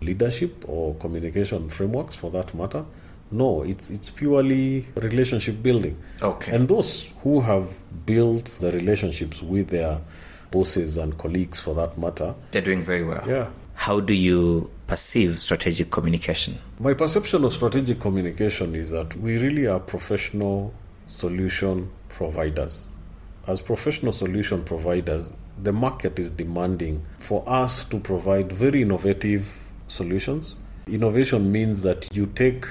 leadership 0.00 0.64
or 0.68 0.94
communication 0.96 1.68
frameworks 1.70 2.14
for 2.14 2.30
that 2.30 2.54
matter. 2.54 2.84
No, 3.30 3.62
it's 3.62 3.90
it's 3.90 4.10
purely 4.10 4.86
relationship 4.96 5.62
building. 5.62 5.96
Okay. 6.22 6.54
And 6.54 6.68
those 6.68 7.12
who 7.22 7.40
have 7.40 7.70
built 8.06 8.58
the 8.60 8.70
relationships 8.70 9.42
with 9.42 9.68
their 9.70 10.00
bosses 10.50 10.96
and 10.96 11.16
colleagues 11.18 11.60
for 11.60 11.74
that 11.74 11.98
matter, 11.98 12.34
They're 12.52 12.62
doing 12.62 12.82
very 12.84 13.02
well. 13.04 13.24
yeah. 13.28 13.48
How 13.74 14.00
do 14.00 14.14
you 14.14 14.70
perceive 14.86 15.40
strategic 15.42 15.90
communication? 15.90 16.58
My 16.78 16.94
perception 16.94 17.44
of 17.44 17.52
strategic 17.52 18.00
communication 18.00 18.74
is 18.74 18.90
that 18.92 19.14
we 19.16 19.36
really 19.38 19.66
are 19.66 19.80
professional 19.80 20.72
solution 21.06 21.90
providers. 22.08 22.88
As 23.46 23.60
professional 23.60 24.12
solution 24.12 24.64
providers, 24.64 25.34
the 25.62 25.72
market 25.72 26.18
is 26.18 26.30
demanding 26.30 27.02
for 27.18 27.42
us 27.48 27.84
to 27.86 27.98
provide 28.00 28.50
very 28.52 28.82
innovative 28.82 29.52
solutions. 29.88 30.58
Innovation 30.86 31.50
means 31.52 31.82
that 31.82 32.08
you 32.14 32.26
take 32.26 32.64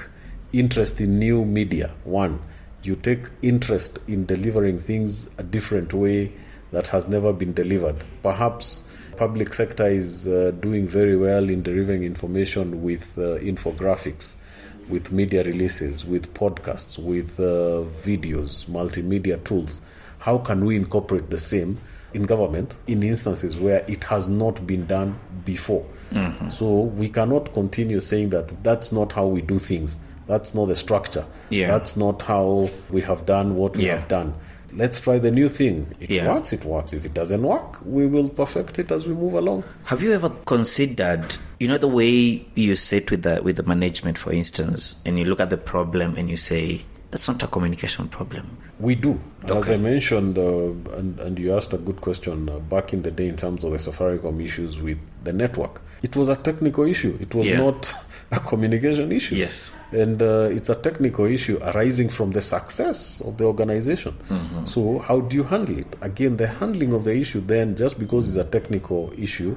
interest 0.58 1.00
in 1.00 1.18
new 1.18 1.44
media, 1.44 1.92
one, 2.04 2.40
you 2.82 2.96
take 2.96 3.26
interest 3.42 3.98
in 4.08 4.26
delivering 4.26 4.78
things 4.78 5.28
a 5.38 5.42
different 5.42 5.92
way 5.92 6.32
that 6.72 6.88
has 6.88 7.08
never 7.08 7.32
been 7.32 7.52
delivered. 7.52 8.04
Perhaps 8.22 8.84
public 9.16 9.52
sector 9.54 9.86
is 9.86 10.26
uh, 10.26 10.52
doing 10.60 10.86
very 10.86 11.16
well 11.16 11.48
in 11.48 11.62
delivering 11.62 12.04
information 12.04 12.82
with 12.82 13.16
uh, 13.18 13.38
infographics 13.38 14.36
with 14.88 15.10
media 15.10 15.42
releases 15.42 16.04
with 16.04 16.32
podcasts 16.32 16.96
with 16.96 17.40
uh, 17.40 17.82
videos 18.04 18.66
multimedia 18.66 19.42
tools. 19.42 19.80
How 20.20 20.38
can 20.38 20.64
we 20.64 20.76
incorporate 20.76 21.28
the 21.30 21.38
same 21.40 21.78
in 22.14 22.22
government 22.22 22.76
in 22.86 23.02
instances 23.02 23.58
where 23.58 23.84
it 23.88 24.04
has 24.04 24.28
not 24.28 24.66
been 24.66 24.86
done 24.86 25.18
before? 25.44 25.84
So 26.50 26.80
we 26.82 27.08
cannot 27.08 27.52
continue 27.52 27.98
saying 28.00 28.30
that 28.30 28.62
that's 28.62 28.92
not 28.92 29.12
how 29.12 29.26
we 29.26 29.42
do 29.42 29.58
things 29.58 29.98
that's 30.26 30.54
not 30.54 30.66
the 30.66 30.74
structure 30.76 31.24
Yeah. 31.50 31.68
that's 31.72 31.96
not 31.96 32.22
how 32.22 32.68
we 32.90 33.00
have 33.02 33.24
done 33.26 33.56
what 33.56 33.76
we 33.76 33.84
Yeah. 33.86 33.96
have 33.98 34.08
done 34.08 34.34
let's 34.76 34.98
try 35.00 35.18
the 35.18 35.30
new 35.30 35.48
thing 35.48 35.86
it 36.00 36.10
Yeah. 36.10 36.26
works 36.34 36.52
it 36.52 36.64
works 36.64 36.92
if 36.92 37.04
it 37.06 37.14
doesn't 37.14 37.42
work 37.42 37.78
we 37.84 38.06
will 38.06 38.28
perfect 38.28 38.78
it 38.78 38.90
as 38.90 39.06
we 39.06 39.14
move 39.14 39.34
along 39.34 39.62
Have 39.84 40.02
you 40.02 40.12
ever 40.12 40.30
considered, 40.44 41.36
you 41.60 41.68
know, 41.68 41.78
the 41.78 41.88
way 42.00 42.44
you 42.54 42.74
sit 42.76 43.10
with 43.10 43.22
the 43.22 43.40
with 43.42 43.56
the 43.56 43.62
management, 43.62 44.18
for 44.18 44.32
instance, 44.32 44.96
and 45.06 45.18
you 45.18 45.24
look 45.24 45.40
at 45.40 45.48
the 45.50 45.56
problem 45.56 46.16
and 46.18 46.28
you 46.28 46.36
say, 46.36 46.82
"That's 47.12 47.28
not 47.28 47.40
a 47.42 47.46
communication 47.46 48.08
problem." 48.08 48.44
We 48.80 48.94
do. 48.96 49.12
As 49.48 49.70
I 49.70 49.76
mentioned, 49.76 50.36
uh, 50.38 50.98
and, 50.98 51.18
and 51.20 51.38
you 51.38 51.54
asked 51.56 51.72
a 51.72 51.78
good 51.78 52.00
question 52.00 52.48
uh, 52.50 52.58
back 52.58 52.92
in 52.92 53.02
the 53.02 53.10
day 53.12 53.28
in 53.28 53.36
terms 53.36 53.62
of 53.64 53.70
the 53.70 53.78
Safaricom 53.78 54.42
issues 54.44 54.82
with 54.82 54.98
the 55.24 55.32
network. 55.32 55.80
It 56.02 56.14
was 56.16 56.28
a 56.28 56.36
technical 56.36 56.84
issue. 56.84 57.16
It 57.20 57.32
was 57.34 57.46
Yeah. 57.46 57.58
not 57.58 57.94
a 58.30 58.40
communication 58.40 59.12
issue. 59.12 59.36
Yes. 59.36 59.70
And 59.92 60.20
uh, 60.20 60.48
it's 60.50 60.68
a 60.68 60.74
technical 60.74 61.26
issue 61.26 61.58
arising 61.62 62.08
from 62.08 62.32
the 62.32 62.42
success 62.42 63.20
of 63.20 63.38
the 63.38 63.44
organization. 63.44 64.16
Mm-hmm. 64.28 64.66
So, 64.66 64.98
how 64.98 65.20
do 65.20 65.36
you 65.36 65.44
handle 65.44 65.78
it? 65.78 65.96
Again, 66.00 66.36
the 66.36 66.48
handling 66.48 66.92
of 66.92 67.04
the 67.04 67.16
issue, 67.16 67.40
then, 67.40 67.76
just 67.76 67.98
because 67.98 68.26
it's 68.26 68.36
a 68.36 68.48
technical 68.48 69.12
issue, 69.16 69.56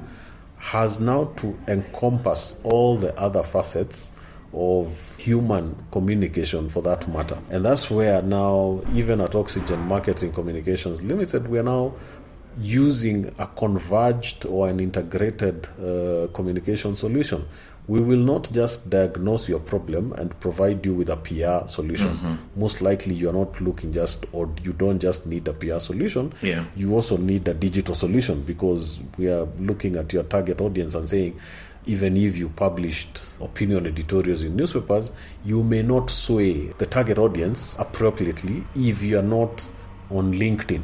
has 0.58 1.00
now 1.00 1.24
to 1.36 1.58
encompass 1.66 2.60
all 2.62 2.96
the 2.96 3.18
other 3.18 3.42
facets 3.42 4.10
of 4.52 5.16
human 5.16 5.76
communication 5.90 6.68
for 6.68 6.82
that 6.82 7.08
matter. 7.08 7.38
And 7.50 7.64
that's 7.64 7.90
where 7.90 8.20
now, 8.22 8.82
even 8.94 9.20
at 9.20 9.34
Oxygen 9.34 9.80
Marketing 9.80 10.32
Communications 10.32 11.02
Limited, 11.02 11.48
we 11.48 11.58
are 11.58 11.64
now 11.64 11.94
using 12.58 13.32
a 13.38 13.46
converged 13.46 14.44
or 14.46 14.68
an 14.68 14.80
integrated 14.80 15.68
uh, 15.78 16.26
communication 16.32 16.94
solution. 16.94 17.46
We 17.90 18.00
will 18.00 18.20
not 18.20 18.52
just 18.52 18.88
diagnose 18.88 19.48
your 19.48 19.58
problem 19.58 20.12
and 20.12 20.38
provide 20.38 20.86
you 20.86 20.94
with 20.94 21.10
a 21.10 21.16
PR 21.16 21.66
solution. 21.66 22.38
Most 22.54 22.82
likely, 22.82 23.14
you 23.14 23.28
are 23.28 23.32
not 23.32 23.60
looking 23.60 23.92
just, 23.92 24.26
or 24.30 24.48
you 24.62 24.72
don't 24.72 25.00
just 25.00 25.26
need 25.26 25.48
a 25.48 25.52
PR 25.52 25.80
solution. 25.80 26.32
Yeah. 26.40 26.66
You 26.76 26.94
also 26.94 27.16
need 27.16 27.48
a 27.48 27.54
digital 27.54 27.96
solution 27.96 28.42
because 28.42 29.00
we 29.18 29.26
are 29.26 29.44
looking 29.58 29.96
at 29.96 30.12
your 30.12 30.22
target 30.22 30.60
audience 30.60 30.94
and 30.94 31.08
saying, 31.08 31.40
even 31.86 32.16
if 32.16 32.36
you 32.36 32.50
published 32.50 33.22
opinion 33.40 33.88
editorials 33.88 34.44
in 34.44 34.54
newspapers, 34.54 35.10
you 35.44 35.64
may 35.64 35.82
not 35.82 36.10
sway 36.10 36.68
the 36.78 36.86
target 36.86 37.18
audience 37.18 37.74
appropriately 37.80 38.62
if 38.76 39.02
you 39.02 39.18
are 39.18 39.28
not 39.38 39.68
on 40.10 40.32
LinkedIn, 40.32 40.82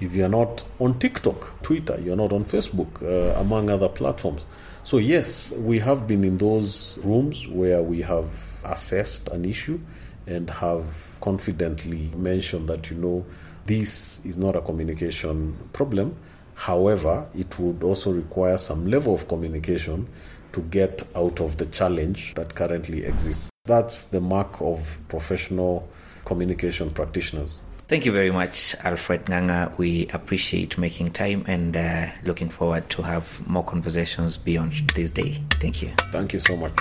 if 0.00 0.14
you 0.14 0.24
are 0.24 0.30
not 0.30 0.64
on 0.78 0.98
TikTok, 0.98 1.62
Twitter, 1.62 2.00
you 2.00 2.14
are 2.14 2.16
not 2.16 2.32
on 2.32 2.46
Facebook, 2.46 3.02
uh, 3.02 3.38
among 3.38 3.68
other 3.68 3.90
platforms. 3.90 4.46
So, 4.86 4.98
yes, 4.98 5.52
we 5.58 5.80
have 5.80 6.06
been 6.06 6.22
in 6.22 6.38
those 6.38 6.96
rooms 6.98 7.48
where 7.48 7.82
we 7.82 8.02
have 8.02 8.60
assessed 8.62 9.26
an 9.30 9.44
issue 9.44 9.80
and 10.28 10.48
have 10.48 10.84
confidently 11.20 12.08
mentioned 12.16 12.68
that, 12.68 12.88
you 12.88 12.96
know, 12.96 13.26
this 13.64 14.24
is 14.24 14.38
not 14.38 14.54
a 14.54 14.60
communication 14.60 15.58
problem. 15.72 16.14
However, 16.54 17.26
it 17.34 17.58
would 17.58 17.82
also 17.82 18.12
require 18.12 18.56
some 18.58 18.86
level 18.86 19.12
of 19.12 19.26
communication 19.26 20.06
to 20.52 20.60
get 20.60 21.02
out 21.16 21.40
of 21.40 21.56
the 21.56 21.66
challenge 21.66 22.34
that 22.36 22.54
currently 22.54 23.04
exists. 23.06 23.50
That's 23.64 24.04
the 24.04 24.20
mark 24.20 24.60
of 24.60 25.02
professional 25.08 25.88
communication 26.24 26.90
practitioners. 26.90 27.60
Thank 27.88 28.04
you 28.04 28.10
very 28.10 28.32
much, 28.32 28.74
Alfred 28.82 29.26
Ng'ang'a. 29.26 29.78
We 29.78 30.08
appreciate 30.08 30.76
making 30.76 31.12
time 31.12 31.44
and 31.46 31.76
uh, 31.76 32.06
looking 32.24 32.48
forward 32.48 32.90
to 32.90 33.02
have 33.02 33.46
more 33.46 33.62
conversations 33.62 34.36
beyond 34.36 34.72
this 34.96 35.10
day. 35.10 35.40
Thank 35.60 35.82
you. 35.82 35.92
Thank 36.10 36.32
you 36.32 36.40
so 36.40 36.56
much. 36.56 36.74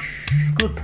Good. 0.56 0.82